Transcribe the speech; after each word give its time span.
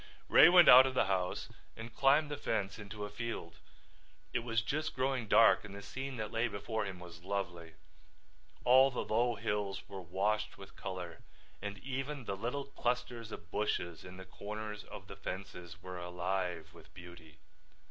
Ray 0.29 0.49
went 0.49 0.67
out 0.67 0.87
of 0.87 0.95
the 0.95 1.05
house 1.05 1.47
and 1.77 1.93
climbed 1.93 2.31
the 2.31 2.35
fence 2.37 2.79
into 2.79 3.05
a 3.05 3.09
field. 3.11 3.59
It 4.33 4.39
was 4.39 4.63
just 4.63 4.95
growing 4.95 5.27
dark 5.27 5.63
and 5.63 5.75
the 5.75 5.83
scene 5.83 6.17
that 6.17 6.31
lay 6.31 6.47
before 6.47 6.85
him 6.85 6.99
was 6.99 7.21
lovely. 7.23 7.73
All 8.65 8.89
the 8.89 9.05
low 9.05 9.35
hills 9.35 9.87
were 9.87 10.01
washed 10.01 10.57
with 10.57 10.75
color 10.75 11.19
and 11.61 11.77
even 11.77 12.25
the 12.25 12.35
little 12.35 12.65
clusters 12.65 13.31
of 13.31 13.51
bushes 13.51 14.03
in 14.03 14.17
the 14.17 14.25
corners 14.25 14.83
of 14.85 15.05
the 15.05 15.15
fences 15.15 15.83
were 15.83 15.99
alive 15.99 16.73
with 16.73 16.91
beauty. 16.95 17.37